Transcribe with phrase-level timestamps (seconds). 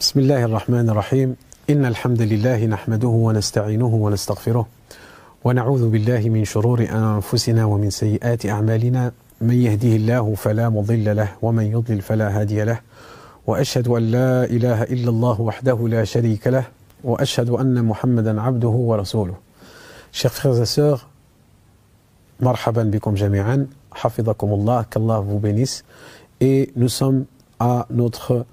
[0.00, 1.36] بسم الله الرحمن الرحيم
[1.70, 4.66] إن الحمد لله نحمده ونستعينه ونستغفره
[5.44, 11.64] ونعوذ بالله من شرور أنفسنا ومن سيئات أعمالنا من يهده الله فلا مضل له ومن
[11.64, 12.80] يضلل فلا هادي له
[13.46, 16.64] وأشهد أن لا إله إلا الله وحده لا شريك له
[17.04, 19.34] وأشهد أن محمدا عبده ورسوله
[20.10, 21.06] Chers frères et sœurs,
[22.40, 25.84] marhaban bikum jami'an, hafidakumullah, qu'Allah vous bénisse.
[26.40, 27.26] Et nous sommes
[27.60, 28.46] à notre,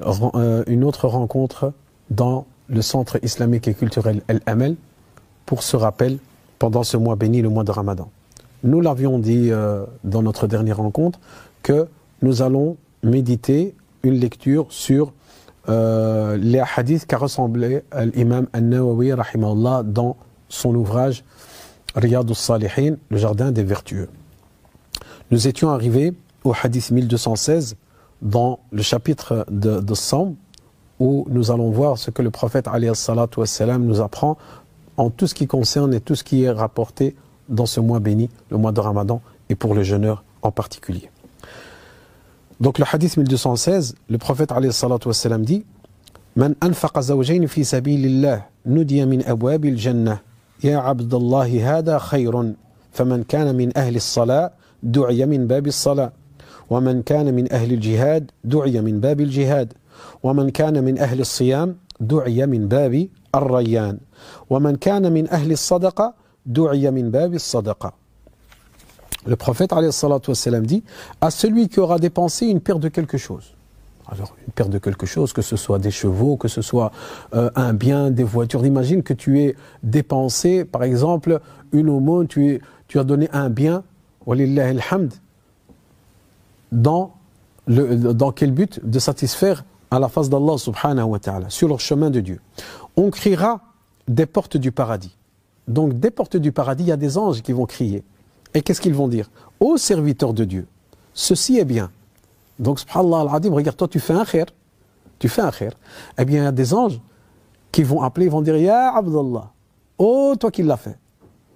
[0.00, 1.72] une autre rencontre
[2.10, 4.76] dans le centre islamique et culturel El Amel
[5.46, 6.18] pour ce rappel
[6.58, 8.10] pendant ce mois béni, le mois de Ramadan.
[8.64, 11.20] Nous l'avions dit euh, dans notre dernière rencontre
[11.62, 11.86] que
[12.22, 15.12] nous allons méditer une lecture sur
[15.68, 17.82] euh, les hadiths qu'a ressemblé
[18.14, 19.12] l'imam An-Nawawi
[19.84, 20.16] dans
[20.48, 21.24] son ouvrage
[21.94, 24.08] Riyad salihin le jardin des vertueux.
[25.30, 27.76] Nous étions arrivés au hadith 1216
[28.21, 30.35] dans le chapitre de, de Sam
[30.99, 34.37] où nous allons voir ce que le prophète wassalam, nous apprend
[34.97, 37.15] en tout ce qui concerne et tout ce qui est rapporté
[37.49, 41.09] dans ce mois béni, le mois de Ramadan, et pour les jeûneurs en particulier.
[42.59, 45.65] Donc le hadith 1216, le prophète wassalam, dit
[46.35, 50.19] Man anfaqa zawjayn fi sabilillah nudiya min abwabil jannah
[50.63, 52.53] يا عبد الله هذا خير
[52.91, 54.51] فمن كان من أهل الصلاة
[54.83, 56.11] دعي من باب الصلاة
[56.69, 59.73] ومن كان من أهل الجهاد دعي من باب الجهاد
[60.23, 63.97] ومن كان من أهل الصيام دعي من باب الريان
[64.49, 66.13] ومن كان من أهل الصدقة
[66.45, 68.03] دعي من باب الصدقة
[69.25, 70.83] Le prophète والسلام, dit
[71.21, 73.53] à celui qui aura dépensé une paire de quelque chose
[74.07, 76.91] Alors, une perte de quelque chose, que ce soit des chevaux, que ce soit
[77.33, 78.65] euh, un bien, des voitures.
[78.65, 81.39] Imagine que tu aies dépensé, par exemple,
[81.71, 83.83] une aumône, tu, es, tu as donné un bien,
[84.27, 85.13] alhamd,
[86.72, 87.14] dans,
[87.66, 91.78] le, dans quel but De satisfaire à la face d'Allah subhanahu wa ta'ala, sur le
[91.78, 92.40] chemin de Dieu.
[92.96, 93.60] On criera
[94.06, 95.16] des portes du paradis.
[95.66, 98.02] Donc, des portes du paradis, il y a des anges qui vont crier.
[98.54, 99.30] Et qu'est-ce qu'ils vont dire?
[99.60, 100.66] Ô serviteurs de Dieu,
[101.12, 101.90] ceci est bien.
[102.58, 104.46] Donc, subhanallah al-adim, regarde, toi tu fais un khair,
[105.18, 105.72] tu fais un khair.
[106.18, 107.00] Eh bien, il y a des anges
[107.70, 109.50] qui vont appeler, ils vont dire, Ya Abdallah,
[109.98, 110.98] oh toi qui l'as fait.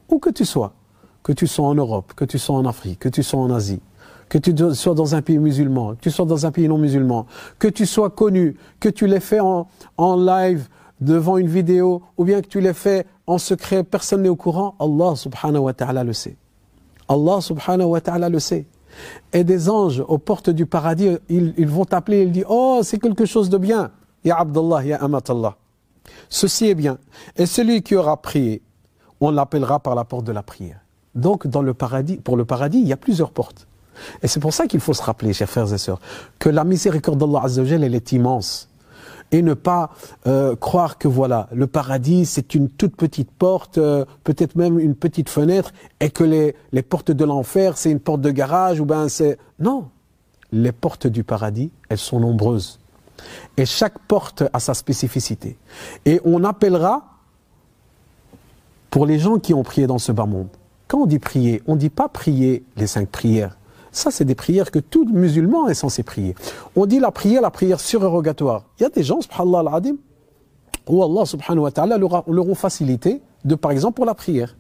[0.08, 0.74] Où que tu sois,
[1.22, 3.80] que tu sois en Europe, que tu sois en Afrique, que tu sois en Asie,
[4.32, 7.26] que tu sois dans un pays musulman, que tu sois dans un pays non musulman,
[7.58, 9.66] que tu sois connu, que tu l'aies fait en,
[10.16, 10.68] live
[11.02, 14.74] devant une vidéo, ou bien que tu l'aies fait en secret, personne n'est au courant,
[14.80, 16.38] Allah subhanahu wa ta'ala le sait.
[17.10, 18.64] Allah subhanahu wa ta'ala le sait
[19.34, 23.26] et des anges aux portes du paradis, ils, vont t'appeler, ils disent Oh, c'est quelque
[23.26, 23.90] chose de bien.
[24.24, 25.56] Ya Abdullah, Ya Amatallah.
[26.30, 26.96] Ceci est bien.
[27.36, 28.62] Et celui qui aura prié,
[29.20, 30.80] on l'appellera par la porte de la prière.
[31.14, 33.66] Donc, dans le paradis, pour le paradis, il y a plusieurs portes.
[34.22, 36.00] Et c'est pour ça qu'il faut se rappeler, chers frères et sœurs,
[36.38, 38.68] que la miséricorde d'Allah elle est immense
[39.32, 39.90] et ne pas
[40.26, 44.94] euh, croire que voilà, le paradis c'est une toute petite porte, euh, peut-être même une
[44.94, 48.84] petite fenêtre, et que les, les portes de l'enfer c'est une porte de garage ou
[48.84, 49.88] ben c'est non,
[50.52, 52.78] les portes du paradis elles sont nombreuses
[53.56, 55.56] et chaque porte a sa spécificité
[56.04, 57.12] et on appellera
[58.90, 60.48] pour les gens qui ont prié dans ce bas monde.
[60.86, 63.56] Quand on dit prier, on ne dit pas prier les cinq prières.
[63.92, 66.34] Ça, c'est des prières que tout musulman est censé prier.
[66.76, 68.64] On dit la prière, la prière surérogatoire.
[68.78, 69.96] Il y a des gens, subhanallah al-adim,
[70.88, 74.56] où Allah subhanahu wa ta'ala leur, leur facilité de, par exemple, pour la prière.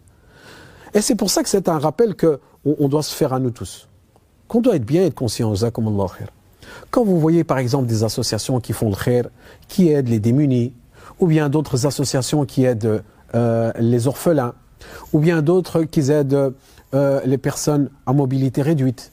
[0.94, 3.50] Et c'est pour ça que c'est un rappel qu'on on doit se faire à nous
[3.50, 3.88] tous.
[4.48, 5.54] Qu'on doit être bien, être conscient.
[6.90, 9.28] Quand vous voyez, par exemple, des associations qui font le khair,
[9.68, 10.74] qui aident les démunis,
[11.20, 13.02] ou bien d'autres associations qui aident
[13.34, 14.54] euh, les orphelins,
[15.12, 16.52] ou bien d'autres qui aident
[16.94, 19.11] euh, les personnes à mobilité réduite,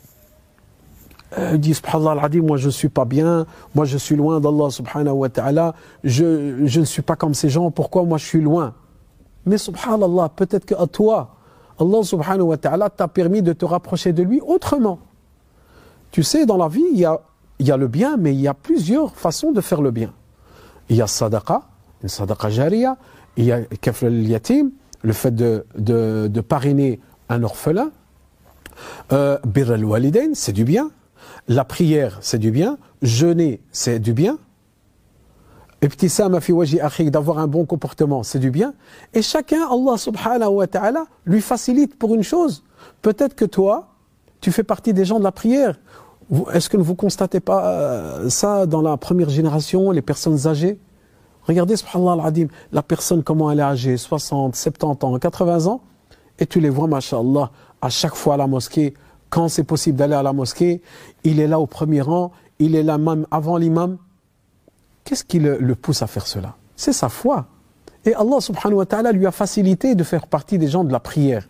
[1.37, 3.45] euh, ils disent, subhanallah moi je suis pas bien,
[3.75, 7.49] moi je suis loin d'Allah subhanahu wa ta'ala, je, je ne suis pas comme ces
[7.49, 8.73] gens, pourquoi moi je suis loin?
[9.45, 11.35] Mais subhanallah, peut-être qu'à toi,
[11.79, 14.99] Allah subhanahu wa ta'ala t'a permis de te rapprocher de lui autrement.
[16.11, 17.21] Tu sais, dans la vie, il y a,
[17.59, 20.11] il y a le bien, mais il y a plusieurs façons de faire le bien.
[20.89, 21.61] Il y a sadaqa,
[22.01, 22.97] une sadaqa jariya,
[23.37, 24.71] il y a kafl al-yatim,
[25.03, 26.99] le fait de, de, de parrainer
[27.29, 27.91] un orphelin,
[29.13, 30.89] euh, bir al-walidain, c'est du bien.
[31.49, 32.77] La prière, c'est du bien.
[33.01, 34.37] Jeûner, c'est du bien.
[37.09, 38.75] d'avoir un bon comportement, c'est du bien.
[39.15, 42.63] Et chacun, Allah subhanahu wa ta'ala, lui facilite pour une chose.
[43.01, 43.95] Peut-être que toi,
[44.41, 45.79] tu fais partie des gens de la prière.
[46.53, 50.79] Est-ce que vous constatez pas euh, ça dans la première génération, les personnes âgées?
[51.43, 55.81] Regardez, subhanallah al la personne, comment elle est âgée, 60, 70 ans, 80 ans,
[56.37, 57.49] et tu les vois, mashallah,
[57.81, 58.93] à chaque fois à la mosquée,
[59.29, 60.81] quand c'est possible d'aller à la mosquée,
[61.23, 63.97] il est là au premier rang, il est là même avant l'imam.
[65.03, 66.55] qu'est-ce qui le, pousse à faire cela?
[66.75, 67.47] C'est sa foi.
[68.05, 70.99] Et Allah subhanahu wa ta'ala lui a facilité de faire partie des gens de la
[70.99, 71.47] prière.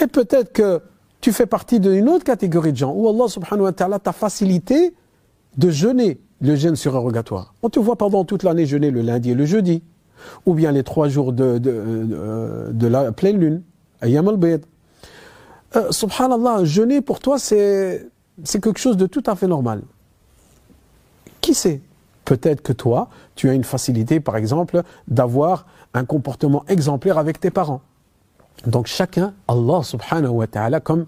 [0.00, 0.82] Et peut-être que
[1.20, 4.94] tu fais partie d'une autre catégorie de gens où Allah subhanahu wa ta'ala t'a facilité
[5.56, 7.54] de jeûner le jeûne surrogatoire.
[7.62, 9.82] On te voit pendant toute l'année jeûner le lundi et le jeudi,
[10.44, 13.62] ou bien les trois jours de, de, de, la pleine lune,
[14.02, 14.64] ayam al-bayd.
[15.74, 18.08] Euh, subhanallah, jeûner pour toi c'est
[18.44, 19.82] quelque chose de tout à fait normal.
[21.40, 21.80] Qui sait?
[22.24, 27.50] Peut-être que toi, tu as une facilité, par exemple, d'avoir un comportement exemplaire avec tes
[27.50, 27.80] parents.
[28.66, 31.06] Donc chacun, Allah subhanahu wa ta'ala, comme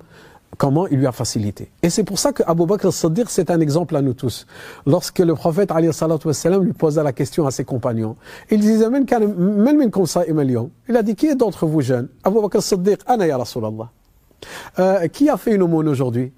[0.56, 1.70] comment il lui a facilité.
[1.82, 4.46] Et c'est pour ça que Abu Bakr al-Siddiq, c'est un exemple à nous tous.
[4.86, 8.16] Lorsque le prophète lui posa la question à ses compagnons,
[8.50, 8.86] il disait,
[10.88, 13.90] il a dit, qui est d'entre vous jeunes Abu Bakr al-Siddiq, Ana ya Rasulallah.
[14.78, 16.32] Euh, qui a fait une aumône aujourd'hui?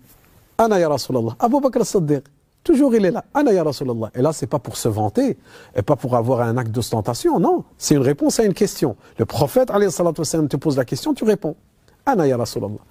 [0.58, 1.36] Ana ya Rasulallah.
[1.38, 2.24] Abu Bakr al-Siddiq.
[2.62, 3.24] Toujours il est là.
[3.32, 4.10] Ana ya Rasulallah.
[4.14, 5.38] Et là, c'est pas pour se vanter,
[5.74, 7.64] et pas pour avoir un acte d'ostentation, non.
[7.78, 8.96] C'est une réponse à une question.
[9.18, 11.56] Le prophète, te pose la question, tu réponds.
[12.04, 12.84] Ana ya Rasulallah.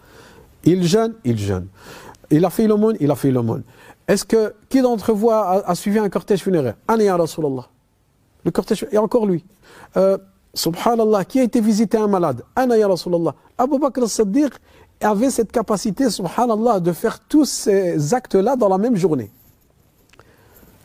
[0.63, 1.67] Il jeûne, il jeûne.
[2.31, 3.63] Il a fait l'aumône, il a fait l'aumône.
[4.07, 6.75] Est-ce que, qui d'entre vous a, suivi un cortège funéraire?
[6.87, 7.67] Ana ya Rasulallah.
[8.43, 9.45] Le cortège, et encore lui.
[9.97, 10.17] Euh,
[10.53, 12.43] subhanallah, qui a été visiter un malade?
[12.55, 13.35] Ana ya Rasulallah.
[13.57, 14.51] Abu Bakr al-Siddiq
[15.01, 19.31] avait cette capacité, subhanallah, de faire tous ces actes-là dans la même journée.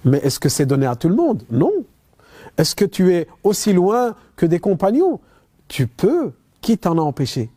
[0.05, 1.43] Mais est-ce que c'est donné à tout le monde?
[1.51, 1.73] Non.
[2.57, 5.21] Est-ce que tu es aussi loin que des compagnons?
[5.69, 6.33] Tu peux.
[6.61, 7.51] Qui t'en a empêché?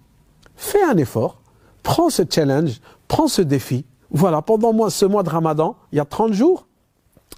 [0.57, 1.39] Fais un effort,
[1.81, 3.85] prends ce challenge, prends ce défi.
[4.09, 6.67] Voilà, pendant ce mois de Ramadan, il y a 30 jours.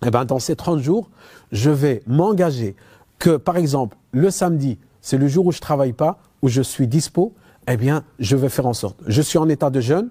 [0.06, 1.10] Eh bien, dans ces 30 jours,
[1.52, 2.76] je vais m'engager
[3.20, 6.62] que, par exemple, le samedi, c'est le jour où je ne travaille pas, où je
[6.62, 7.34] suis dispo,
[7.70, 9.00] eh bien, je vais faire en sorte.
[9.06, 10.10] Je suis en état de jeûne,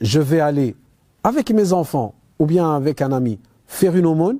[0.00, 0.76] je vais aller
[1.22, 4.38] avec mes enfants ou bien avec un ami faire une aumône,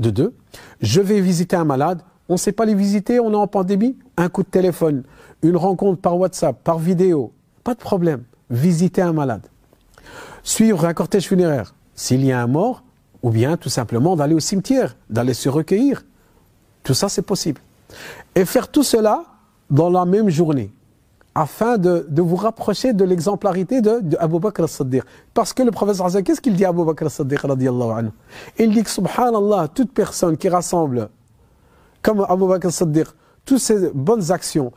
[0.00, 0.34] de deux.
[0.80, 3.96] Je vais visiter un malade, on ne sait pas les visiter, on est en pandémie,
[4.16, 5.04] un coup de téléphone,
[5.42, 7.32] une rencontre par WhatsApp, par vidéo,
[7.62, 8.24] pas de problème.
[8.50, 9.46] Visiter un malade.
[10.42, 12.82] Suivre un cortège funéraire, s'il y a un mort,
[13.22, 16.02] ou bien tout simplement d'aller au cimetière, d'aller se recueillir.
[16.82, 17.60] Tout ça, c'est possible.
[18.34, 19.22] Et faire tout cela
[19.68, 20.72] dans la même journée
[21.34, 25.02] afin de, vous rapprocher de l'exemplarité de, de, Abu Bakr al-Siddiq.
[25.32, 28.10] Parce que le professeur Hassan, qu'est-ce qu'il dit à Abu Bakr al-Siddiq anhu?
[28.58, 31.08] Il dit que subhanallah, toute personne qui rassemble,
[32.02, 33.06] comme Abu Bakr al-Siddiq,
[33.44, 34.72] toutes ces bonnes actions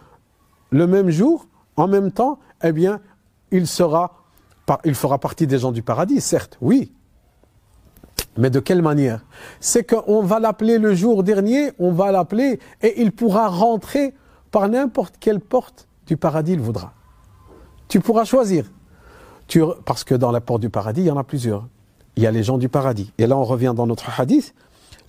[0.74, 1.48] le même jour,
[1.78, 3.00] en même temps, eh bien,
[3.52, 4.24] il sera,
[4.84, 6.92] il fera partie des gens du paradis, certes, oui.
[8.38, 9.24] Mais de quelle manière?
[9.60, 14.16] C'est qu'on va l'appeler le jour dernier, on va l'appeler, et il pourra rentrer
[14.50, 16.94] par n'importe quelle porte du paradis il voudra.
[17.88, 18.66] Tu pourras choisir.
[19.86, 21.68] Parce que dans la porte du paradis, il y en a plusieurs.
[22.16, 23.12] Il y a les gens du paradis.
[23.18, 24.54] Et là, on revient dans notre hadith,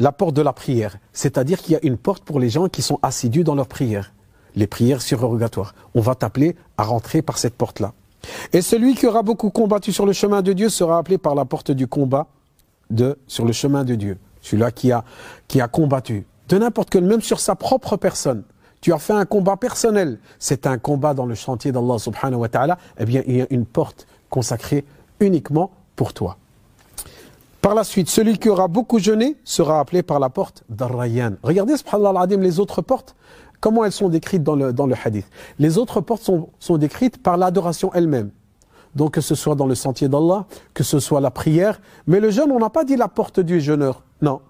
[0.01, 0.97] la porte de la prière.
[1.13, 4.13] C'est-à-dire qu'il y a une porte pour les gens qui sont assidus dans leur prière.
[4.57, 5.75] Les prières surrogatoires.
[5.95, 7.93] On va t'appeler à rentrer par cette porte-là.
[8.53, 11.45] Et celui qui aura beaucoup combattu sur le chemin de Dieu sera appelé par la
[11.45, 12.27] porte du combat
[12.91, 14.19] de, sur le chemin de Dieu.
[14.41, 15.05] Celui-là qui a,
[15.49, 16.27] qui a combattu.
[16.49, 18.45] De n'importe quel, même sur sa propre personne
[18.85, 22.51] tu as fait un combat personnel, c'est un combat dans le chantier d'Allah subhanahu wa
[22.51, 24.85] ta'ala, eh bien il y a une porte consacrée
[25.21, 26.37] uniquement pour toi.
[27.63, 31.37] Par la suite, celui qui aura beaucoup jeûné sera appelé par la porte d'Ar-Rayyan.
[31.43, 33.17] Regardez, subhanallah les autres portes,
[33.59, 35.31] comment elles sont décrites dans le, dans le hadith.
[35.59, 38.33] Les autres portes sont, sont décrites par l'adoration elle-même.
[38.95, 40.45] Donc que ce soit dans le sentier d'Allah,
[40.75, 41.81] que ce soit la prière.
[42.07, 44.03] Mais le jeûne, on n'a pas dit la porte du jeûneur.
[44.21, 44.43] Non,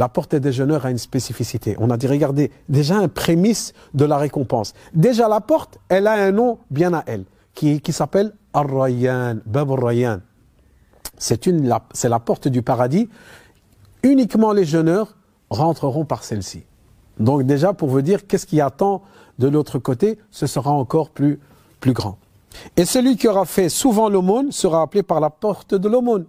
[0.00, 1.76] la porte des jeûneurs a une spécificité.
[1.78, 4.72] On a dit, regardez, déjà un prémisse de la récompense.
[4.94, 9.70] Déjà la porte, elle a un nom bien à elle, qui, qui s'appelle Ar-Rayyan, Bab
[9.70, 10.20] Ar-Rayyan.
[11.18, 13.10] C'est la, la porte du paradis.
[14.02, 15.18] Uniquement les jeûneurs
[15.50, 16.62] rentreront par celle-ci.
[17.18, 19.02] Donc déjà, pour vous dire, qu'est-ce qui attend
[19.38, 21.40] de l'autre côté, ce sera encore plus,
[21.78, 22.16] plus grand.
[22.78, 26.24] Et celui qui aura fait souvent l'aumône sera appelé par la porte de l'aumône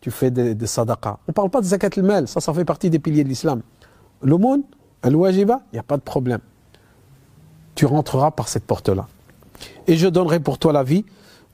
[0.00, 0.78] tu fais des, des.
[0.78, 0.82] On
[1.28, 3.62] ne parle pas de zakat al-mal, ça, ça fait partie des piliers de l'islam.
[4.22, 4.62] L'aumône,
[5.02, 6.40] al-wajiba, il n'y a pas de problème.
[7.74, 9.06] Tu rentreras par cette porte-là.
[9.86, 11.04] Et je donnerai pour toi la vie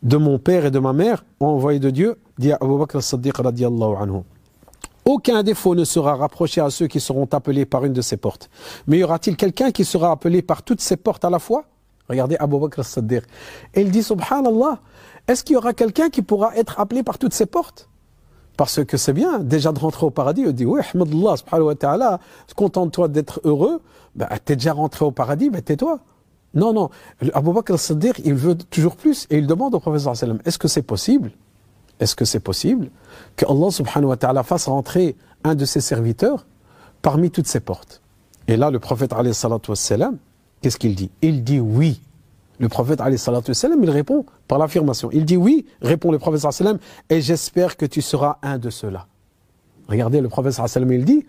[0.02, 3.94] de mon père et de ma mère, envoyé de Dieu, dit Abu Bakr al-Siddiq radiallahu
[4.00, 4.22] anhu.
[5.04, 8.50] Aucun défaut ne sera rapproché à ceux qui seront appelés par une de ces portes.
[8.86, 11.64] Mais y aura-t-il quelqu'un qui sera appelé par toutes ces portes à la fois?
[12.08, 13.22] Regardez Abu Bakr al-Siddiq.
[13.74, 14.80] Et il dit, subhanallah,
[15.28, 17.88] est-ce qu'il y aura quelqu'un qui pourra être appelé par toutes ces portes?
[18.56, 21.74] Parce que c'est bien, déjà de rentrer au paradis, on dit, oui, Ahmadullah, subhanahu wa
[21.74, 22.20] ta'ala,
[22.54, 23.82] contente-toi d'être heureux,
[24.14, 26.00] ben, t'es déjà rentré au paradis, ben, tais-toi.
[26.54, 26.88] Non, non.
[27.34, 30.82] Abu Bakr al-Siddiq, il veut toujours plus et il demande au professeur est-ce que c'est
[30.82, 31.30] possible
[32.00, 32.90] Est-ce que c'est possible
[33.36, 36.46] que Allah subhanahu wa ta'ala fasse rentrer un de ses serviteurs
[37.02, 38.00] parmi toutes ces portes?
[38.48, 39.12] Et là, le prophète,
[40.62, 41.10] qu'est-ce qu'il dit?
[41.20, 42.00] Il dit oui.
[42.58, 45.10] Le prophète, il répond par l'affirmation.
[45.12, 46.44] Il dit oui, répond le prophète,
[47.10, 49.06] et j'espère que tu seras un de ceux-là.
[49.88, 50.58] Regardez, le prophète
[50.90, 51.26] il dit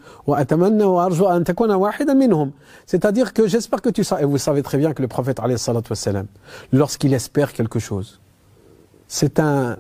[2.86, 5.40] C'est-à-dire que j'espère que tu sais, et vous savez très bien que le prophète,
[6.72, 8.20] lorsqu'il espère quelque chose,
[9.08, 9.78] c'est un,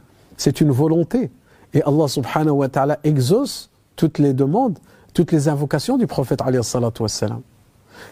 [0.59, 1.31] une volonté.
[1.73, 4.77] Et Allah subhanahu wa ta'ala exauce toutes les demandes,
[5.13, 6.41] toutes les invocations du prophète.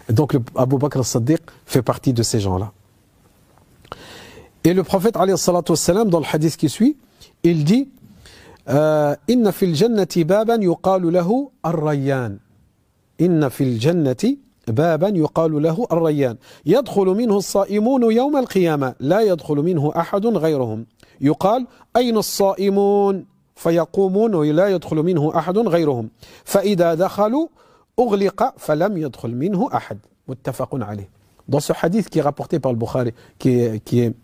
[0.09, 2.71] Et donc, Abu Bakr al-Siddiq fait partie de ces gens-là.
[4.65, 6.97] Et le prophète, dans le hadith qui suit,
[7.43, 7.87] il dit
[8.67, 12.39] إن في الجنة بابا يقال له الريان
[13.21, 19.91] إن في الجنة بابا يقال له الريان يدخل منه الصائمون يوم القيامة لا يدخل منه
[19.97, 20.85] أحد غيرهم
[21.21, 26.09] يقال أين الصائمون فيقومون ولا يدخل منه أحد غيرهم
[26.43, 27.47] فإذا دخلوا
[27.99, 31.09] أغلق فلم يدخل منه أحد متفق عليه
[31.47, 34.15] Dans ce hadith qui est rapporté par le Bukhari, qui est, qui est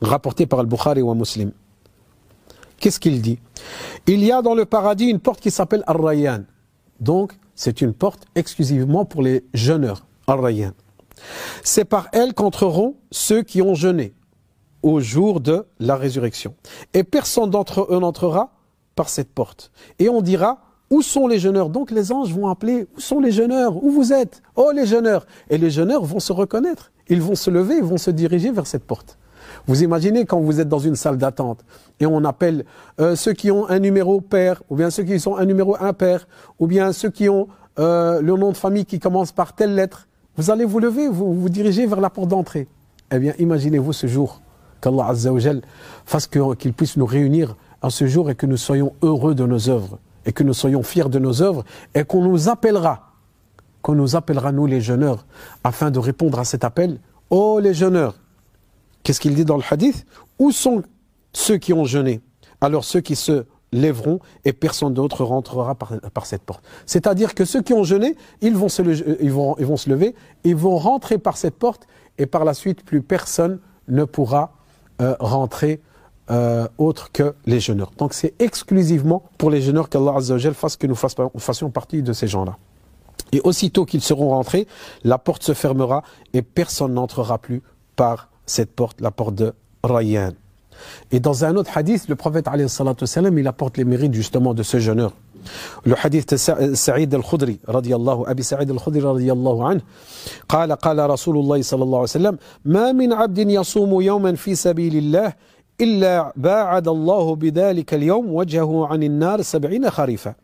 [0.00, 1.52] rapporté par le Bukhari ou Muslim,
[2.78, 3.38] Qu'est-ce qu'il dit?
[4.06, 6.44] Il y a dans le paradis une porte qui s'appelle Ar-Rayyan.
[7.00, 10.72] Donc, c'est une porte exclusivement pour les jeûneurs, Ar-Rayyan.
[11.62, 14.14] C'est par elle qu'entreront ceux qui ont jeûné
[14.82, 16.54] au jour de la résurrection.
[16.92, 18.52] Et personne d'entre eux n'entrera
[18.94, 19.72] par cette porte.
[19.98, 20.60] Et on dira,
[20.90, 21.70] où sont les jeûneurs?
[21.70, 23.82] Donc les anges vont appeler, où sont les jeûneurs?
[23.82, 24.42] Où vous êtes?
[24.54, 26.92] Oh les jeûneurs Et les jeûneurs vont se reconnaître.
[27.08, 29.18] Ils vont se lever, ils vont se diriger vers cette porte.
[29.66, 31.64] Vous imaginez quand vous êtes dans une salle d'attente
[31.98, 32.64] et on appelle
[33.00, 36.28] euh, ceux qui ont un numéro père, ou bien ceux qui sont un numéro impair,
[36.58, 40.08] ou bien ceux qui ont euh, le nom de famille qui commence par telle lettre.
[40.36, 42.68] Vous allez vous lever, vous vous dirigez vers la porte d'entrée.
[43.10, 44.40] Eh bien, imaginez-vous ce jour
[44.80, 45.40] qu'Allah Azza wa
[46.04, 49.68] fasse qu'il puisse nous réunir en ce jour et que nous soyons heureux de nos
[49.68, 53.12] œuvres et que nous soyons fiers de nos œuvres et qu'on nous appellera,
[53.82, 55.26] qu'on nous appellera nous les jeûneurs
[55.64, 56.98] afin de répondre à cet appel.
[57.30, 58.14] Oh les jeûneurs,
[59.06, 60.04] Qu'est-ce qu'il dit dans le hadith
[60.40, 60.82] Où sont
[61.32, 62.22] ceux qui ont jeûné?
[62.60, 66.64] Alors ceux qui se lèveront et personne d'autre rentrera par, cette porte.
[66.86, 68.82] C'est-à-dire que ceux qui ont jeûné, ils vont, se
[69.22, 71.86] ils, vont, ils vont se lever, ils vont rentrer par cette porte
[72.18, 74.54] et par la suite, plus personne ne pourra
[75.00, 75.80] euh, rentrer
[76.32, 77.92] euh, autre que les jeûneurs.
[77.98, 80.18] Donc c'est exclusivement pour les jeûneurs qu'Allah
[80.52, 82.56] fasse que nous fassions partie de ces gens-là.
[83.30, 84.66] Et aussitôt qu'ils seront rentrés,
[85.04, 87.62] la porte se fermera et personne n'entrera plus
[87.94, 90.33] par cette porte, la porte de Rayyan.
[91.11, 94.79] Et dans un autre hadith, le prophète salam, il apporte les mérites justement de ce
[94.79, 95.13] jeûneur.
[95.85, 99.81] Le hadith de Saïd al-Khudri radiyallahu Abi Saïd al-Khudri radiyallahu anhu
[100.49, 104.95] قال قال رسول الله صلى الله عليه وسلم ما من عبد يصوم يوما في سبيل
[104.95, 105.33] الله
[105.81, 110.35] إلا باعد الله بذلك اليوم وجهه عن النار سبعين خريفا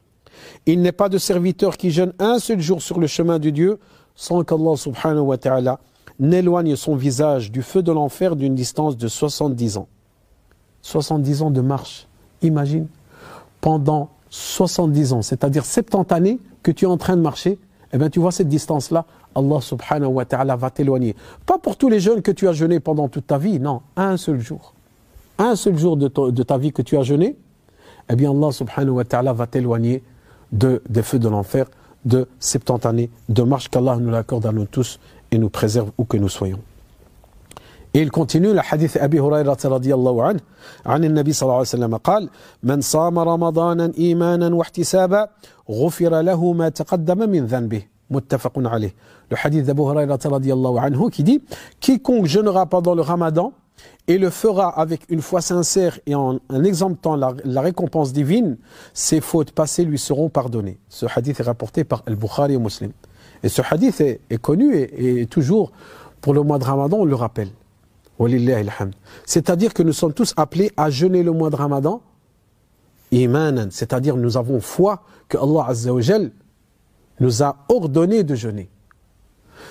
[0.65, 3.79] Il n'est pas de serviteur qui jeûne un seul jour sur le chemin de Dieu
[4.15, 5.79] sans qu'Allah subhanahu wa ta'ala
[6.18, 9.88] n'éloigne son visage du feu de l'enfer d'une distance de 70 ans.
[10.82, 12.06] 70 ans de marche.
[12.42, 12.86] Imagine,
[13.60, 17.58] pendant 70 ans, c'est-à-dire 70 années que tu es en train de marcher,
[17.92, 19.04] eh bien tu vois cette distance-là,
[19.34, 21.14] Allah subhanahu wa ta'ala va t'éloigner.
[21.46, 24.16] Pas pour tous les jeunes que tu as jeûné pendant toute ta vie, non, un
[24.16, 24.74] seul jour.
[25.38, 27.36] Un seul jour de, ta vie que tu as jeûné,
[28.08, 30.02] eh bien Allah subhanahu wa ta'ala va t'éloigner
[30.52, 31.66] de, des feux de l'enfer
[32.04, 34.98] de 70 années de marche qu'Allah nous l'accorde à nous tous
[35.31, 36.59] et nous préserve où que nous soyons.
[37.93, 40.39] Et il continue le hadith Abi Hurairah radiyallahu anhu
[40.85, 42.29] عن النبي صلى الله عليه وسلم قال
[42.63, 45.27] من صام رمضانا إيمانا واحتسابا
[45.69, 48.93] غفر له ما تقدم من ذنبه متفق عليه
[49.31, 51.41] le hadith d'Abu Hurairah radiyallahu anhu qui dit
[51.79, 53.53] quiconque jeûnera pendant le ramadan
[54.07, 58.57] et le fera avec une foi sincère et en, en exemptant la, la, récompense divine,
[58.93, 60.79] ses fautes passées lui seront pardonnées.
[60.89, 62.91] Ce hadith est rapporté par Al-Bukhari et Muslim.
[63.42, 65.72] Et ce hadith est, connu et, toujours,
[66.20, 67.50] pour le mois de Ramadan, on le rappelle.
[69.24, 72.02] C'est-à-dire que nous sommes tous appelés à jeûner le mois de Ramadan,
[73.10, 75.90] imanan, c'est-à-dire nous avons foi que Allah Azza
[77.20, 78.68] nous a ordonné de jeûner.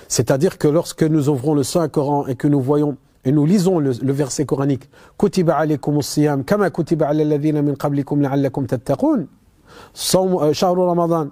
[0.07, 3.91] C'est-à-dire que lorsque nous ouvrons le Saint-Coran et que nous voyons et nous lisons le,
[4.11, 9.27] verset coranique Kutiba alaykum siyam kama kutiba ala min qablikum la'allakum tattaqun
[10.15, 11.29] euh, shahru ramadan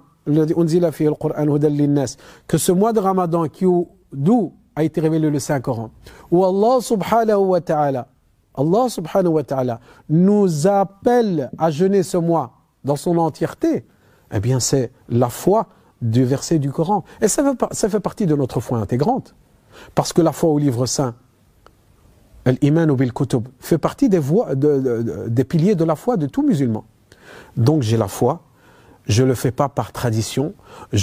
[2.46, 3.44] que ce mois de Ramadan
[4.12, 5.90] d'où a été révélé le Saint-Coran.
[6.30, 8.08] Où Allah subhanahu wa ta'ala
[8.54, 12.52] Allah subhanahu wa ta'ala nous appelle à jeûner ce mois
[12.84, 13.86] dans son entièreté
[14.32, 15.66] eh bien c'est la foi
[16.02, 17.04] du verset du Coran.
[17.20, 19.34] Et ça fait, ça fait partie de notre foi intégrante.
[19.94, 21.14] Parce que la foi au livre saint
[22.62, 26.84] l'iman bil kutub fait partie des, voies, des piliers de la foi de tout musulman.
[27.56, 28.42] Donc j'ai la foi
[29.10, 30.54] Je ne le fais pas par tradition.
[30.94, 30.96] Euh,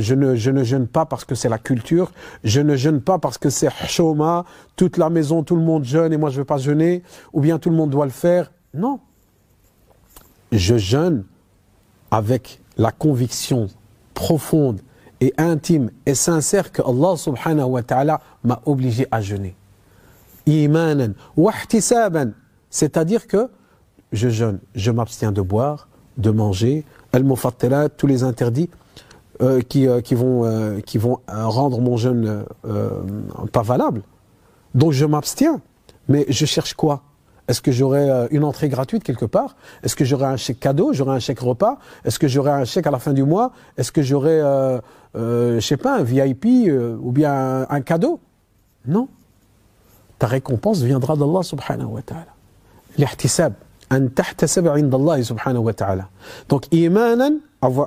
[0.00, 2.12] je, ne, je ne jeûne pas parce que c'est la culture.
[2.44, 4.44] Je ne jeûne pas parce que c'est choma.
[4.76, 7.02] Toute la maison, tout le monde jeûne et moi je ne veux pas jeûner.
[7.32, 8.52] Ou bien tout le monde doit le faire.
[8.72, 9.00] Non.
[10.52, 11.24] Je jeûne
[12.12, 13.66] avec la conviction
[14.14, 14.80] profonde
[15.20, 19.56] et intime et sincère que Allah subhanahu wa ta'ala m'a obligé à jeûner.
[20.46, 21.14] Imanan.
[22.70, 23.48] C'est-à-dire que
[24.12, 28.70] je jeûne, je m'abstiens de boire, de manger, al tous les interdits
[29.42, 32.44] euh, qui, euh, qui, vont, euh, qui vont rendre mon jeûne
[33.52, 34.02] pas valable.
[34.74, 35.62] Donc je m'abstiens.
[36.08, 37.02] Mais je cherche quoi?
[37.48, 39.56] Est-ce que j'aurai une entrée gratuite quelque part?
[39.82, 40.92] Est-ce que j'aurai un chèque cadeau?
[40.92, 41.78] J'aurai un chèque repas?
[42.04, 43.52] Est-ce que j'aurai un chèque à la fin du mois?
[43.78, 44.40] Est-ce que j'aurai,
[45.14, 46.46] je sais pas, un VIP
[47.00, 48.20] ou bien un, cadeau?
[48.86, 49.08] Non.
[50.18, 52.34] Ta récompense viendra d'Allah subhanahu wa ta'ala.
[52.98, 53.54] L'ihtisab.
[56.48, 57.38] Donc, imanan,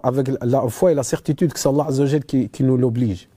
[0.03, 1.87] avec la foi et la certitude que c'est Allah
[2.27, 3.29] qui, qui nous l'oblige.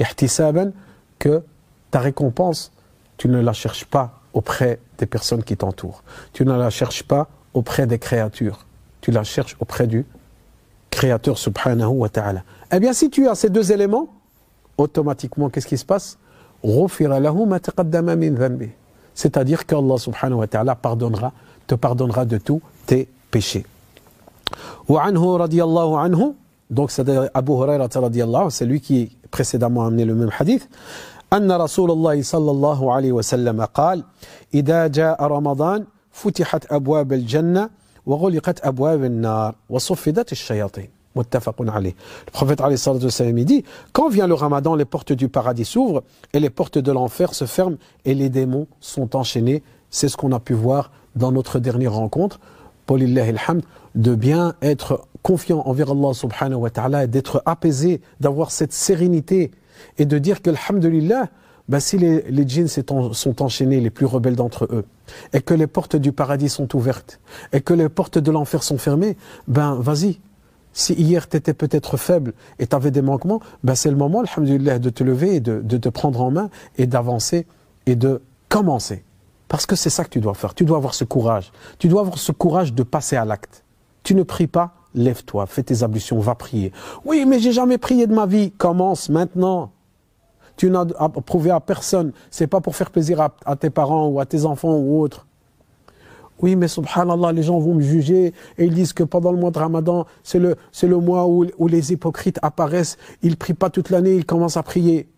[0.00, 0.72] Ihtisaban,
[1.18, 1.42] que
[1.90, 2.72] ta récompense,
[3.16, 6.02] tu ne la cherches pas auprès des personnes qui t'entourent.
[6.32, 8.66] Tu ne la cherches pas auprès des créatures.
[9.00, 10.06] Tu la cherches auprès du
[10.92, 12.44] Créateur subhanahu wa ta'ala.
[12.70, 14.08] Eh bien, si tu as ces deux éléments,
[14.76, 16.18] automatiquement, qu'est-ce qui se passe?
[19.14, 21.32] C'est-à-dire qu'Allah subhanahu wa ta'ala pardonnera
[21.67, 23.65] te pardonnera de tous tes péchés.
[24.89, 26.33] وعنه رضي الله عنه
[26.69, 30.67] donc c'est Abu Huraira رضي الله c'est lui qui précédemment a amené le même hadith
[31.33, 34.03] أن رسول الله صلى الله عليه وسلم قال
[34.53, 37.69] إذا جاء رمضان فتحت أبواب الجنة
[38.05, 41.95] وغلقت أبواب النار وصفدت الشياطين متفق عليه.
[42.27, 46.03] Le prophète عليه الصلاة والسلام dit quand vient le ramadan les portes du paradis s'ouvrent
[46.33, 50.31] et les portes de l'enfer se ferment et les démons sont enchaînés c'est ce qu'on
[50.31, 52.40] a pu voir dans notre dernière rencontre,
[53.94, 59.50] de bien être confiant envers Allah subhanahu wa ta'ala et d'être apaisé, d'avoir cette sérénité
[59.98, 61.28] et de dire que, alhamdulillah,
[61.68, 64.84] ben, si les, djinns sont enchaînés, les plus rebelles d'entre eux,
[65.32, 67.20] et que les portes du paradis sont ouvertes,
[67.52, 70.18] et que les portes de l'enfer sont fermées, ben vas-y.
[70.74, 74.22] Si hier tu étais peut-être faible et tu avais des manquements, ben c'est le moment,
[74.22, 77.46] alhamdulillah, de te lever et de te prendre en main et d'avancer
[77.86, 79.04] et de commencer.
[79.52, 80.54] Parce que c'est ça que tu dois faire.
[80.54, 81.52] Tu dois avoir ce courage.
[81.78, 83.64] Tu dois avoir ce courage de passer à l'acte.
[84.02, 86.72] Tu ne pries pas, lève-toi, fais tes ablutions, va prier.
[87.04, 88.50] Oui, mais j'ai jamais prié de ma vie.
[88.52, 89.72] Commence maintenant.
[90.56, 92.12] Tu n'as prouvé à personne.
[92.30, 95.26] C'est pas pour faire plaisir à, tes parents ou à tes enfants ou autres.
[96.40, 99.50] Oui, mais subhanallah, les gens vont me juger et ils disent que pendant le mois
[99.50, 100.56] de Ramadan, c'est le,
[100.96, 102.96] mois où, les hypocrites apparaissent.
[103.20, 105.10] Ils prient pas toute l'année, ils commencent à prier.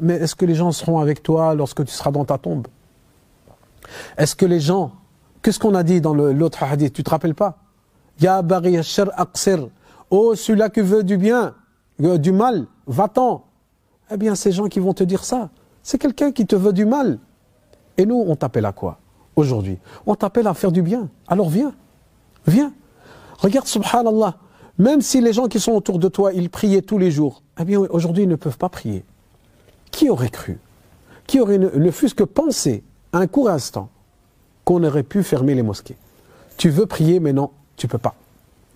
[0.00, 2.66] Mais est-ce que les gens seront avec toi lorsque tu seras dans ta tombe?
[4.16, 4.92] Est-ce que les gens,
[5.42, 6.92] qu'est-ce qu'on a dit dans l'autre hadith?
[6.92, 7.58] Tu te rappelles pas?
[8.20, 9.68] Ya bari aqsir.
[10.10, 11.54] Oh, celui-là qui veut du bien,
[12.02, 13.44] euh, du mal, va-t'en.
[14.10, 15.50] Eh bien, ces gens qui vont te dire ça,
[15.82, 17.18] c'est quelqu'un qui te veut du mal.
[17.96, 18.98] Et nous, on t'appelle à quoi
[19.36, 19.78] aujourd'hui?
[20.06, 21.08] On t'appelle à faire du bien.
[21.26, 21.72] Alors viens,
[22.46, 22.72] viens.
[23.38, 24.36] Regarde, subhanallah,
[24.78, 27.64] même si les gens qui sont autour de toi, ils priaient tous les jours, eh
[27.64, 29.04] bien, aujourd'hui, ils ne peuvent pas prier.
[29.90, 30.58] Qui aurait cru?
[31.26, 33.88] Qui aurait ne, ne fût-ce que pensé un court instant
[34.64, 35.96] qu'on aurait pu fermer les mosquées.
[36.56, 38.14] Tu veux prier, mais non, tu peux pas.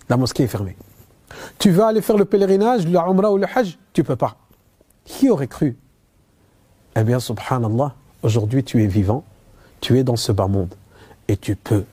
[0.09, 0.77] La mosquée est fermée.
[1.59, 4.37] Tu veux aller faire le pèlerinage, le Umrah ou le Hajj, tu peux pas.
[5.05, 5.77] Qui aurait cru?
[6.97, 9.25] Eh bien, subhanallah, aujourd'hui tu es vivant,
[9.81, 10.75] tu es dans ce bas monde,
[11.29, 11.85] et tu peux,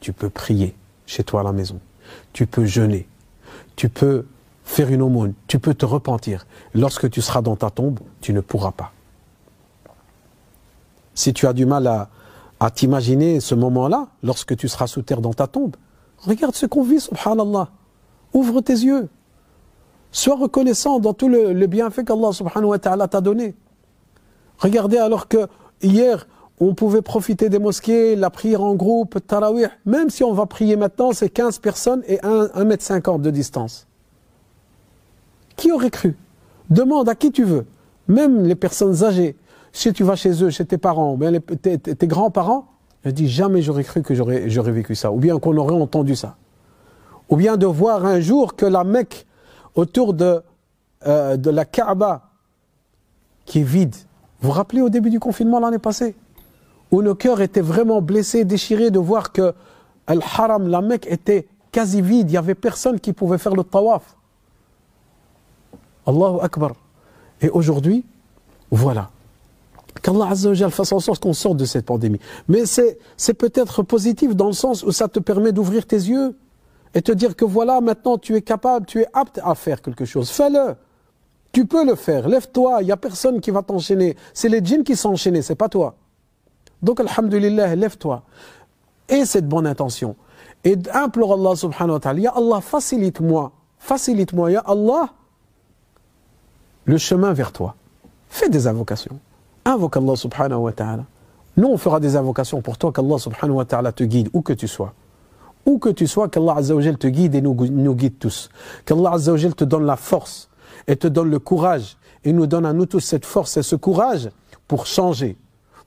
[0.00, 0.74] tu peux prier
[1.06, 1.80] chez toi à la maison,
[2.32, 3.08] tu peux jeûner,
[3.76, 4.26] tu peux
[4.64, 6.46] faire une aumône, tu peux te repentir.
[6.74, 8.92] Lorsque tu seras dans ta tombe, tu ne pourras pas.
[11.14, 12.08] Si tu as du mal à,
[12.70, 15.76] t'imaginer ce moment-là, lorsque tu seras sous terre dans ta tombe,
[16.18, 17.68] regarde ce qu'on vit, subhanallah.
[18.32, 19.08] Ouvre tes yeux.
[20.10, 23.54] Sois reconnaissant dans tout le, bienfait qu'Allah subhanahu wa ta'ala t'a donné.
[24.58, 25.46] Regardez alors que
[25.82, 26.26] hier,
[26.60, 29.66] on pouvait profiter des mosquées, la prière en groupe, tarawih.
[29.84, 33.86] Même si on va prier maintenant, c'est 15 personnes et 1, mètre 50 de distance.
[35.56, 36.16] Qui aurait cru?
[36.70, 37.66] Demande à qui tu veux.
[38.08, 39.36] Même les personnes âgées.
[39.74, 42.68] Si tu vas chez eux, chez tes parents, bien tes, grands-parents,
[43.04, 46.36] je dis jamais j'aurais cru que j'aurais, vécu ça, ou bien qu'on aurait entendu ça.
[47.28, 49.26] Ou bien de voir un jour que la Mecque,
[49.74, 50.42] autour de,
[51.08, 52.30] euh, de la Kaaba,
[53.46, 53.96] qui est vide.
[54.40, 56.14] Vous vous rappelez au début du confinement l'année passée?
[56.92, 59.54] Où nos cœurs étaient vraiment blessés, déchirés de voir que
[60.06, 62.30] Al-Haram, la Mecque, était quasi vide.
[62.30, 64.16] Il n'y avait personne qui pouvait faire le tawaf.
[66.06, 66.74] Allahu Akbar.
[67.40, 68.04] Et aujourd'hui,
[68.70, 69.10] voilà
[70.04, 72.20] qu'Allah Azzawajal fasse en sorte qu'on sorte de cette pandémie.
[72.46, 76.36] Mais c'est peut-être positif dans le sens où ça te permet d'ouvrir tes yeux
[76.94, 80.04] et te dire que voilà, maintenant tu es capable, tu es apte à faire quelque
[80.04, 80.30] chose.
[80.30, 80.76] Fais-le.
[81.52, 82.28] Tu peux le faire.
[82.28, 82.82] Lève-toi.
[82.82, 84.14] Il n'y a personne qui va t'enchaîner.
[84.34, 85.96] C'est les djinns qui sont enchaînés, c'est pas toi.
[86.82, 88.22] Donc, alhamdulillah, lève-toi.
[89.08, 90.16] Et cette bonne intention.
[90.64, 92.20] Et implore Allah subhanahu wa ta'ala.
[92.20, 93.52] Ya Allah, facilite-moi.
[93.78, 94.50] Facilite-moi.
[94.50, 95.08] Ya Allah,
[96.84, 97.74] le chemin vers toi.
[98.28, 99.18] Fais des invocations.
[99.64, 101.04] Invoque Allah subhanahu wa ta'ala.
[101.56, 104.52] Nous, on fera des invocations pour toi, qu'Allah subhanahu wa ta'ala te guide, où que
[104.52, 104.92] tu sois.
[105.66, 107.54] Où que tu sois, qu'Allah azzawajal te guide et nous,
[107.94, 108.50] guide tous.
[108.84, 110.48] Qu'Allah azzawajal te donne la force
[110.86, 113.76] et te donne le courage et nous donne à nous tous cette force et ce
[113.76, 114.30] courage
[114.66, 115.36] pour changer,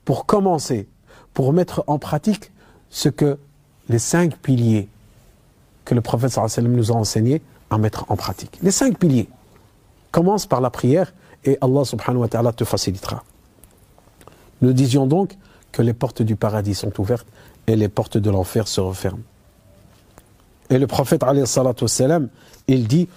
[0.04, 0.88] pour commencer,
[1.34, 2.50] pour mettre en pratique
[2.90, 3.38] ce que
[3.88, 4.88] les cinq piliers
[5.84, 8.58] que le prophète sallam nous a enseigné à mettre en pratique.
[8.62, 9.28] Les cinq piliers.
[10.10, 11.12] Commence par la prière
[11.44, 13.22] et Allah subhanahu wa ta'ala te facilitera.
[14.62, 15.36] Nous disions donc
[15.72, 17.26] que les portes du paradis sont ouvertes
[17.66, 19.22] et les portes de l'enfer se referment.
[20.70, 22.28] Et le prophète salam,
[22.66, 23.08] il dit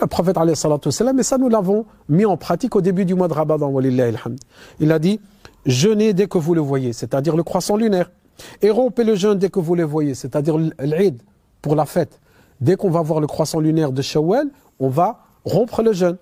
[0.00, 0.36] Le prophète
[1.18, 3.72] et ça nous l'avons mis en pratique au début du mois de Ramadan.
[4.80, 5.20] Il a dit
[5.64, 8.10] jeûnez dès que vous le voyez, c'est-à-dire le croissant lunaire.
[8.62, 11.22] Et rompez le jeûne dès que vous le voyez, c'est-à-dire l'Eid
[11.60, 12.18] pour la fête.
[12.62, 14.46] Dès qu'on va voir le croissant lunaire de Shawwal,
[14.78, 16.16] on va rompre le jeûne.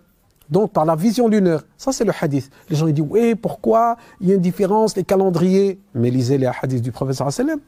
[0.48, 1.64] Donc par la vision lunaire.
[1.76, 2.50] Ça c'est le hadith.
[2.70, 3.96] Les gens disent oui pourquoi?
[4.22, 5.78] Il y a une différence les calendriers.
[5.94, 7.60] Mais lisez les hadiths du professeur sallam.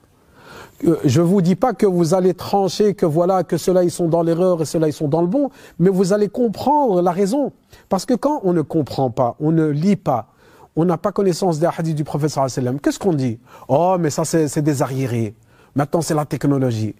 [0.86, 3.90] Euh, je ne vous dis pas que vous allez trancher, que voilà, que ceux-là ils
[3.90, 7.12] sont dans l'erreur et ceux-là ils sont dans le bon, mais vous allez comprendre la
[7.12, 7.52] raison.
[7.90, 10.28] Parce que quand on ne comprend pas, on ne lit pas,
[10.76, 13.38] on n'a pas connaissance des hadiths du professeur sallam, qu'est-ce qu'on dit?
[13.68, 15.34] Oh mais ça c'est des arriérés.
[15.76, 16.94] Maintenant c'est la technologie.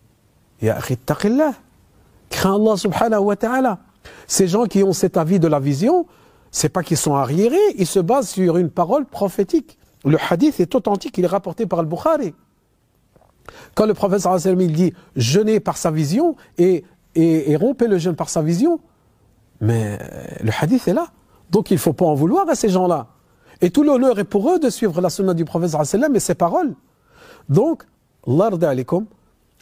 [0.63, 0.79] Ya
[2.33, 3.79] Crains Allah subhanahu wa ta'ala.
[4.27, 6.07] Ces gens qui ont cet avis de la vision,
[6.51, 9.79] c'est pas qu'ils sont arriérés, ils se basent sur une parole prophétique.
[10.05, 12.35] Le hadith est authentique, il est rapporté par Al-Bukhari.
[13.75, 18.17] Quand le prophète sallallahu il dit jeûnez par sa vision et, et, rompez le jeûne
[18.17, 18.81] par sa vision,
[19.61, 19.99] mais
[20.43, 21.09] le hadith est là.
[21.51, 23.09] Donc il ne faut pas en vouloir à ces gens-là.
[23.61, 25.73] Et tout l'honneur est pour eux de suivre la sunna du prophète
[26.15, 26.75] et ses paroles.
[27.49, 27.85] Donc,
[28.27, 28.51] Allah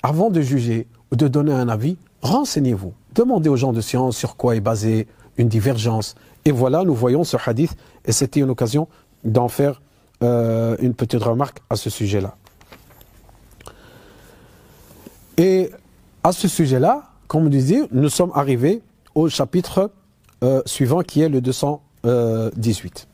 [0.02, 2.92] avant de juger ou de donner un avis, renseignez-vous.
[3.14, 6.14] Demandez aux gens de science sur quoi est basée une divergence.
[6.44, 8.88] Et voilà, nous voyons ce hadith, et c'était une occasion
[9.24, 9.82] d'en faire
[10.22, 12.36] euh, une petite remarque à ce sujet-là.
[15.36, 15.70] Et
[16.22, 18.82] à ce sujet-là, comme vous disiez, nous sommes arrivés
[19.14, 19.90] au chapitre
[20.44, 23.08] euh, suivant qui est le 218.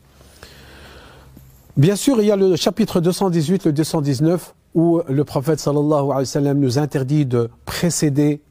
[1.77, 7.25] Bien sûr, il y a le chapitre 218, le 219, où le prophète nous interdit
[7.25, 8.41] de précéder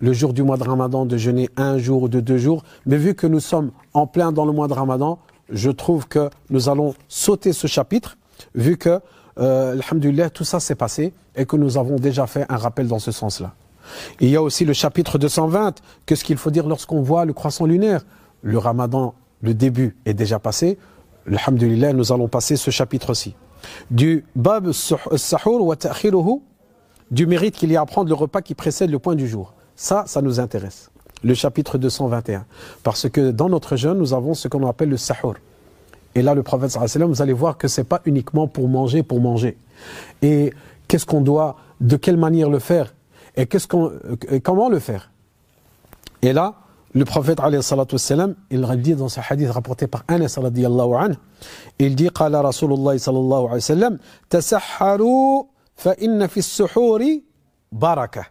[0.00, 2.64] le jour du mois de Ramadan de jeûner un jour ou de deux jours.
[2.86, 6.28] Mais vu que nous sommes en plein dans le mois de Ramadan, je trouve que
[6.50, 8.18] nous allons sauter ce chapitre,
[8.56, 8.98] vu que,
[9.38, 9.80] euh,
[10.34, 13.54] tout ça s'est passé et que nous avons déjà fait un rappel dans ce sens-là.
[14.18, 17.64] Il y a aussi le chapitre 220, qu'est-ce qu'il faut dire lorsqu'on voit le croissant
[17.64, 18.04] lunaire?
[18.42, 20.78] Le Ramadan, le début est déjà passé.
[21.28, 23.36] Alhamdulillah, nous allons passer ce chapitre-ci.
[23.90, 25.76] Du bab sahur wa
[27.10, 29.54] du mérite qu'il y a à prendre le repas qui précède le point du jour.
[29.76, 30.90] Ça, ça nous intéresse.
[31.22, 32.44] Le chapitre 221.
[32.82, 35.34] Parce que dans notre jeûne, nous avons ce qu'on appelle le sahur.
[36.14, 39.56] Et là, le prophète vous allez voir que c'est pas uniquement pour manger, pour manger.
[40.22, 40.52] Et
[40.88, 42.94] qu'est-ce qu'on doit, de quelle manière le faire?
[43.36, 43.92] Et qu'est-ce qu'on,
[44.42, 45.10] comment le faire?
[46.22, 46.54] Et là,
[46.96, 50.38] le prophète sallam, il dit dans ce hadith rapporté par Anas
[51.78, 53.98] il dit qala Rasulullah sallallahu alayhi wa sallam
[54.30, 57.22] tasahharu fa inna fi suhuri
[57.70, 58.24] barakah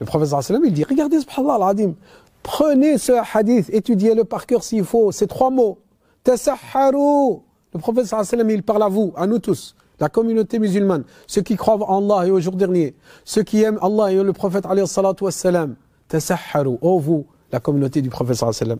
[0.00, 1.94] le professeur il dit Regardez, subhanallah al
[2.42, 5.78] prenez ce hadith, étudiez-le par cœur s'il faut, ces trois mots.
[6.24, 7.42] Tasahharu.
[7.72, 11.88] Le professeur il parle à vous, à nous tous, la communauté musulmane, ceux qui croient
[11.88, 15.24] en Allah et au jour dernier, ceux qui aiment Allah et le prophète alayhi salatu
[15.24, 15.76] wassalam.
[16.08, 16.76] Tasahharu.
[16.82, 18.78] Oh vous, la communauté du professeur sallam.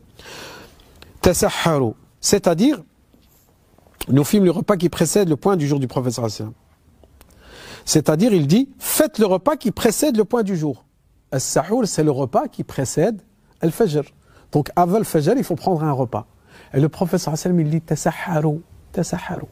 [1.20, 1.92] Tasahharu.
[2.20, 2.83] C'est-à-dire,
[4.09, 6.53] nous filmons le repas qui précède le point du jour du professeur sallam.
[7.85, 10.85] C'est-à-dire, il dit, faites le repas qui précède le point du jour.
[11.31, 13.20] Al-Sahur, c'est le repas qui précède
[13.61, 14.05] Al-Fajr.
[14.53, 16.27] Donc avant le Fajr, il faut prendre un repas.
[16.72, 18.61] Et le professeur sallam, il dit Tasaharu,
[18.92, 19.46] Tasaharu.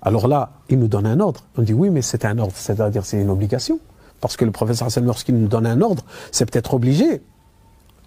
[0.00, 1.44] Alors là, il nous donne un ordre.
[1.56, 3.80] On dit oui, mais c'est un ordre, c'est-à-dire c'est une obligation.
[4.20, 7.22] Parce que le professeur sallam, lorsqu'il nous donne un ordre, c'est peut-être obligé.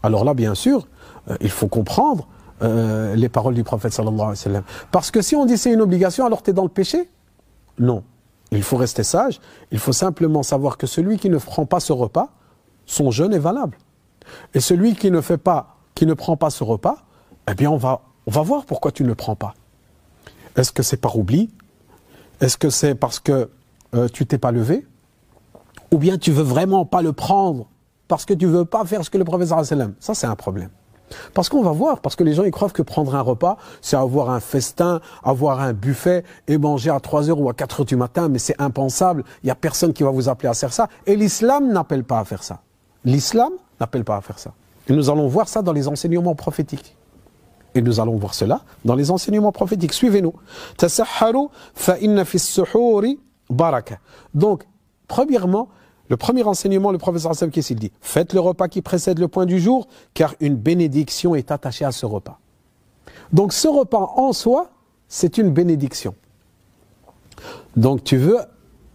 [0.04, 0.88] Alors là, bien sûr,
[1.30, 2.28] euh, il faut comprendre
[2.62, 4.64] euh, les paroles du prophète sallallahu alayhi wa sallam.
[4.92, 7.10] Parce que si on dit c'est une obligation, alors tu dans le péché?
[7.80, 8.04] Non.
[8.52, 9.40] Il faut rester sage.
[9.72, 12.30] Il faut simplement savoir que celui qui ne prend pas ce repas,
[12.86, 13.78] son jeûne est valable.
[14.54, 16.98] Et celui qui ne fait pas, qui ne prend pas ce repas,
[17.50, 19.54] eh bien on va, on va voir pourquoi tu ne le prends pas.
[20.56, 21.50] Est-ce que c'est par oubli?
[22.42, 23.50] Est-ce que c'est parce que
[23.96, 24.86] euh, tu t'es pas levé?
[25.92, 27.68] Ou bien tu veux vraiment pas le prendre
[28.12, 30.70] parce que tu veux pas faire ce que le professeur sallam Ça, c'est un problème.
[31.34, 33.96] Parce qu'on va voir, parce que les gens ils croient que prendre un repas, c'est
[33.96, 37.86] avoir un festin, avoir un buffet et manger à 3 heures ou à 4 heures
[37.86, 39.24] du matin, mais c'est impensable.
[39.44, 40.90] Il n'y a personne qui va vous appeler à faire ça.
[41.06, 42.60] Et l'islam n'appelle pas à faire ça.
[43.06, 44.52] L'islam n'appelle pas à faire ça.
[44.90, 46.98] Et nous allons voir ça dans les enseignements prophétiques.
[47.76, 49.94] Et nous allons voir cela dans les enseignements prophétiques.
[49.94, 50.34] Suivez-nous.
[54.34, 54.68] Donc,
[55.08, 55.70] premièrement,
[56.12, 59.46] le premier enseignement, le professeur Hassan qu'est-ce dit Faites le repas qui précède le point
[59.46, 62.38] du jour, car une bénédiction est attachée à ce repas.
[63.32, 64.72] Donc ce repas en soi,
[65.08, 66.14] c'est une bénédiction.
[67.78, 68.40] Donc tu veux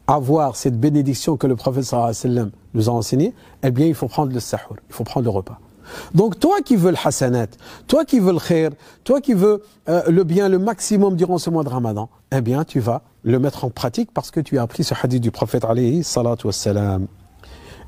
[0.07, 2.11] avoir cette bénédiction que le professeur
[2.75, 5.59] nous a enseignée, eh bien il faut prendre le sahur, il faut prendre le repas.
[6.15, 7.47] Donc toi qui veux le hasanat,
[7.87, 8.73] toi qui veux le khair,
[9.05, 12.65] toi qui veux euh, le bien le maximum durant ce mois de ramadan, eh bien
[12.65, 15.66] tu vas le mettre en pratique parce que tu as appris ce hadith du prophète
[15.66, 17.08] alayhi salatu wassalam.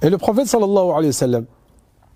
[0.01, 1.45] Et le prophète sallallahu alayhi wa sallam,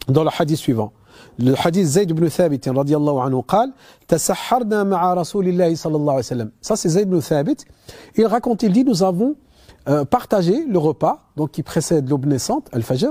[0.07, 0.91] dans le hadith suivant,
[1.39, 3.73] le hadith Zayd ibn Thabit radiallahu anhu قال
[4.07, 7.57] تسحرنا مع رسول الله صلى الله عليه وسلم ça c'est Zayd ibn Thabit
[8.15, 9.35] il raconte il dit nous avons
[9.89, 13.09] euh, partagé le repas donc qui précède l'aube naissante al-fajr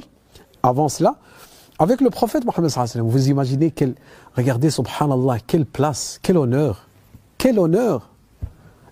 [0.62, 1.16] avant cela
[1.78, 3.94] avec le prophète Mohammed sallallahu vous imaginez quel,
[4.34, 6.88] regardez subhanallah, quelle place, quel honneur,
[7.38, 8.09] quel honneur.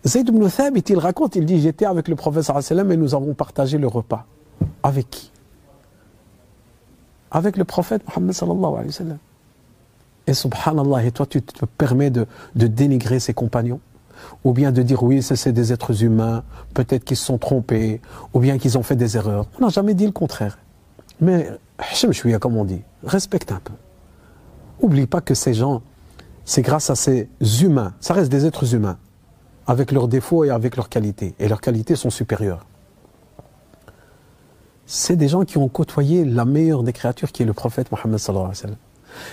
[0.05, 3.77] Zayd ibn Thabit, il raconte, il dit, j'étais avec le prophète et nous avons partagé
[3.77, 4.25] le repas.
[4.81, 5.31] Avec qui?
[7.31, 9.17] Avec le prophète Mohammed sallallahu alayhi wa sallam.
[10.25, 13.79] Et subhanallah, et toi tu te permets de, de dénigrer ses compagnons?
[14.43, 18.01] Ou bien de dire oui, c'est des êtres humains, peut-être qu'ils se sont trompés,
[18.33, 19.47] ou bien qu'ils ont fait des erreurs.
[19.59, 20.59] On n'a jamais dit le contraire.
[21.21, 21.49] Mais
[22.39, 23.73] comme on dit, respecte un peu.
[24.81, 25.81] Oublie pas que ces gens,
[26.45, 27.29] c'est grâce à ces
[27.61, 28.97] humains, ça reste des êtres humains,
[29.69, 32.65] avec leurs défauts et avec leurs qualités, et leurs qualités sont supérieures.
[34.87, 38.17] C'est des gens qui ont côtoyé la meilleure des créatures qui est le prophète Mohammed
[38.17, 38.77] sallallahu alayhi wa sallam.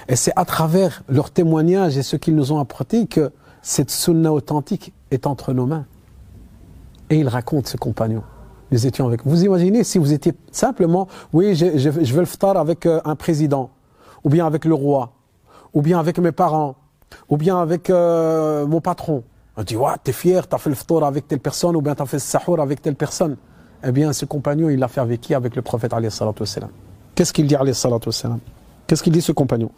[0.09, 4.31] Et c'est à travers leurs témoignages et ce qu'ils nous ont apporté que cette sunna
[4.31, 5.87] authentique est entre nos mains.
[7.09, 8.23] Et il raconte ce compagnon
[8.73, 9.25] nous étions avec.
[9.25, 13.15] Vous imaginez si vous étiez simplement, oui, je, je, veux le ftar avec euh, un
[13.15, 13.71] président,
[14.25, 15.13] ou bien avec le roi,
[15.73, 16.75] ou bien avec mes parents,
[17.29, 19.23] ou bien avec euh, mon patron.
[19.57, 22.07] On dit, ouais, t'es fier, t'as fait le ftar avec telle personne, ou bien t'as
[22.07, 23.37] fait le sahur avec telle personne.
[23.83, 25.35] Eh bien, ce compagnon, il l'a fait avec qui?
[25.35, 26.45] Avec le prophète, alayhi salatu
[27.15, 28.11] Qu'est-ce qu'il dit, alayhi salatu
[28.87, 29.71] Qu'est-ce qu'il dit, ce compagnon?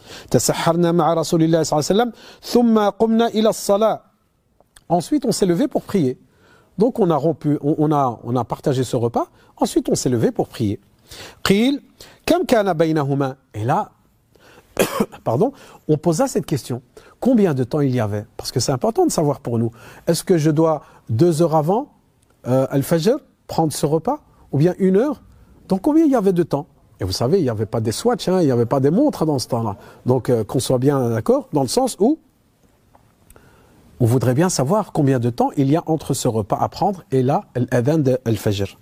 [4.88, 6.19] Ensuite, on s'est levé pour prier.
[6.79, 9.27] Donc on a rompu, on, a, on a partagé ce repas.
[9.57, 10.81] Ensuite, on s'est levé pour prier.
[11.51, 11.73] Et
[13.64, 13.91] là,
[15.25, 15.53] pardon,
[15.88, 16.83] on posa cette question.
[17.21, 18.27] Combien de temps il y avait?
[18.37, 19.73] Parce que c'est important de savoir pour nous.
[20.07, 21.93] Est-ce que je dois deux heures avant
[22.47, 24.21] euh, Al-Fajr prendre ce repas
[24.53, 25.23] Ou bien une heure?
[25.69, 26.67] Donc combien il y avait de temps?
[27.01, 28.91] Et vous savez, il n'y avait pas des swatchs, hein, il n'y avait pas des
[28.91, 29.77] montres dans ce temps-là.
[30.07, 32.19] Donc euh, qu'on soit bien d'accord, dans le sens où
[34.01, 37.05] on voudrait bien savoir combien de temps il y a entre ce repas à prendre
[37.11, 38.79] et là, l'adhan de al-fajr.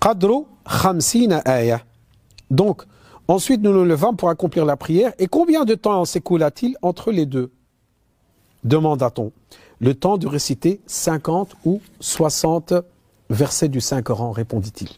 [0.00, 1.80] Qadru khamsina aya.
[2.50, 2.84] Donc,
[3.28, 5.12] ensuite nous nous levons pour accomplir la prière.
[5.18, 7.50] Et combien de temps s'écoula-t-il entre les deux?
[8.64, 9.32] Demanda-t-on.
[9.80, 12.74] Le temps de réciter 50 ou 60
[13.28, 14.88] versets du Saint-Coran, répondit-il.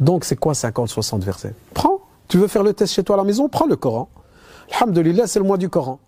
[0.00, 1.54] Donc, c'est quoi 50, 60 versets?
[1.74, 2.00] Prends.
[2.28, 3.48] Tu veux faire le test chez toi à la maison?
[3.48, 4.08] Prends le Coran.
[4.72, 6.00] Alhamdulillah, c'est le mois du Coran.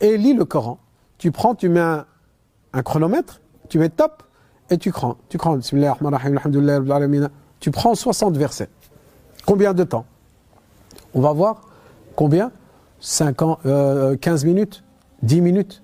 [0.00, 0.78] Et lis le Coran
[1.22, 4.24] tu prends, tu mets un, chronomètre, tu mets top
[4.70, 5.16] et tu prends.
[5.28, 5.56] Tu prends.
[7.60, 8.68] Tu prends 60 versets.
[9.46, 10.04] Combien de temps?
[11.14, 11.62] On va voir.
[12.16, 12.52] Combien?
[13.00, 14.84] 5 ans, 15 euh, minutes
[15.22, 15.82] 10 minutes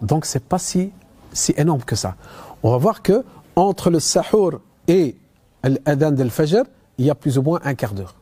[0.00, 0.92] Donc c'est pas si,
[1.32, 2.16] si énorme que ça.
[2.62, 3.24] On va voir que
[3.56, 5.16] entre le sahur et
[5.64, 6.64] l'adhan del fajr,
[6.98, 8.14] il y a plus ou moins un quart d'heure.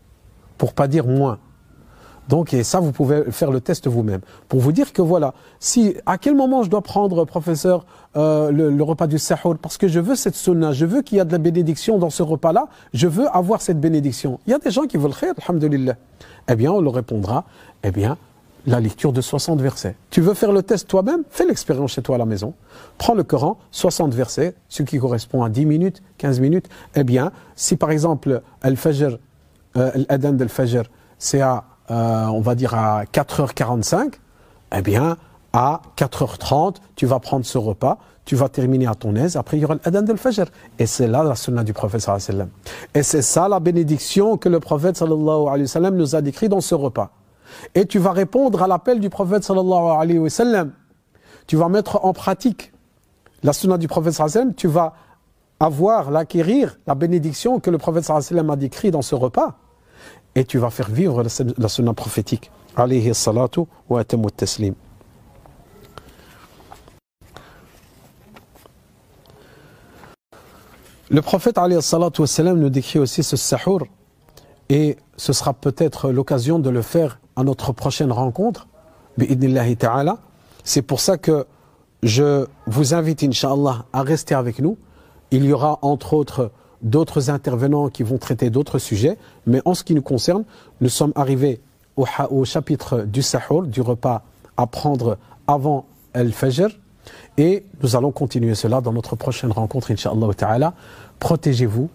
[0.59, 1.39] Pour pas dire moins.
[2.31, 4.21] Donc, et ça, vous pouvez faire le test vous-même.
[4.47, 7.85] Pour vous dire que voilà, si, à quel moment je dois prendre, professeur,
[8.16, 11.21] euh, le, repas du sahur, parce que je veux cette sunna, je veux qu'il y
[11.21, 14.38] ait de la bénédiction dans ce repas-là, je veux avoir cette bénédiction.
[14.47, 15.97] Il y a des gens qui veulent faire, alhamdulillah.
[16.49, 17.47] Eh bien, on leur répondra,
[17.83, 18.16] eh bien,
[18.64, 19.97] la lecture de 60 versets.
[20.11, 21.25] Tu veux faire le test toi-même?
[21.31, 22.55] Fais l'expérience chez toi à la maison.
[22.99, 26.69] Prends le Coran, 60 versets, ce qui correspond à 10 minutes, 15 minutes.
[26.95, 29.19] Eh bien, si par exemple, Al-Fajr,
[29.77, 30.85] euh, l'Adan del-Fajr,
[31.19, 34.12] c'est à euh, on va dire à 4h45,
[34.76, 35.16] eh bien,
[35.53, 39.61] à 4h30, tu vas prendre ce repas, tu vas terminer à ton aise, après il
[39.61, 40.46] y aura l'adhan del fajr.
[40.79, 42.09] Et c'est là la sunna du prophète
[42.94, 46.61] Et c'est ça la bénédiction que le prophète sallallahu alayhi wa nous a décrit dans
[46.61, 47.11] ce repas.
[47.74, 50.70] Et tu vas répondre à l'appel du prophète sallallahu alayhi wa sallam.
[51.48, 52.72] Tu vas mettre en pratique
[53.42, 54.94] la sunna du prophète sallallahu alayhi wa tu vas
[55.59, 59.57] avoir, l'acquérir, la bénédiction que le prophète sallallahu alayhi wa a décrit dans ce repas.
[60.35, 62.51] Et tu vas faire vivre la, la sunna prophétique.
[62.77, 64.75] Alayhi salatu wa atamu taslim.
[71.11, 73.83] Le prophète alayhi salatu wa nous décrit aussi ce sahour
[74.69, 78.69] et ce sera peut-être l'occasion de le faire à notre prochaine rencontre.
[80.62, 81.47] C'est pour ça que
[82.05, 84.79] je vous invite, Inch'Allah, à rester avec nous.
[85.33, 89.19] Il y aura, entre autres, d'autres intervenants qui vont traiter d'autres sujets.
[89.47, 90.45] Mais en ce qui nous concerne,
[90.81, 91.61] nous sommes arrivés
[91.97, 94.23] au, chapitre du sahur, du repas
[94.57, 96.69] à prendre avant Al-Fajr.
[97.37, 100.75] Et nous allons continuer cela dans notre prochaine rencontre, Inch'Allah ta'ala.
[101.19, 101.88] Protégez-vous,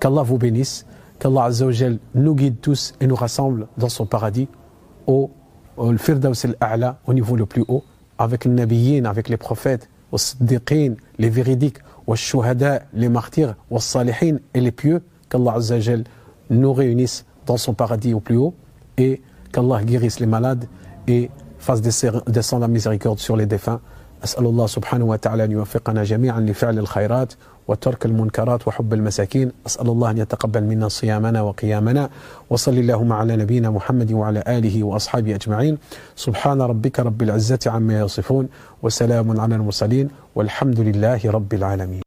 [0.00, 0.86] qu'Allah vous bénisse,
[1.18, 4.48] qu'Allah Azzawajal nous guide tous et nous rassemble dans son paradis
[5.06, 5.30] au,
[5.78, 7.84] al-A'la, au niveau le plus haut,
[8.18, 11.78] avec les nabiyyin, avec les prophètes, aux siddiqin, les véridiques,
[12.93, 16.03] les martyrs, aux salihin et les pieux, qu'Allah Azzawajal
[16.49, 18.53] nous réunisse dans son paradis au plus haut
[18.97, 20.65] et qu'Allah guérisse les malades
[21.07, 23.81] et fasse descendre la miséricorde sur les défunts.
[24.23, 27.33] أسأل الله سبحانه وتعالى أن يوفقنا جميعا لفعل الخيرات
[27.68, 29.52] وترك المنكرات وحب المساكين.
[29.66, 32.10] أسأل الله أن يتقبل منا صيامنا وقيامنا.
[32.50, 35.78] وصل اللهم على نبينا محمد وعلى آله وأصحابه أجمعين.
[36.16, 38.48] سبحان ربك رب العزة عما يصفون
[38.82, 42.02] وسلام على المرسلين والحمد لله رب العالمين.